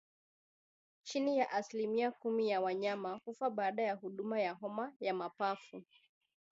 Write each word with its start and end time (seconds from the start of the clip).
Chini 1.03 1.37
ya 1.37 1.51
asilimia 1.51 2.11
kumi 2.11 2.49
ya 2.49 2.61
wanyama 2.61 3.19
hufa 3.25 3.49
baada 3.49 3.83
ya 3.83 3.93
huduma 3.93 4.39
ya 4.41 4.53
homa 4.53 4.93
ya 4.99 5.13
mapafu 5.13 5.81